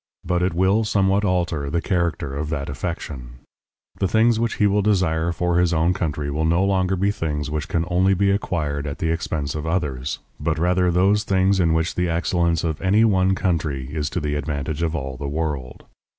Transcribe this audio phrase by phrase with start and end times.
[0.25, 3.33] But it will somewhat alter the character of that affection.
[3.99, 7.51] The things which he will desire for his own country will no longer be things
[7.51, 11.73] which can only be acquired at the expense of others, but rather those things in
[11.75, 15.85] which the excellence of any one country is to the advantage of all the world.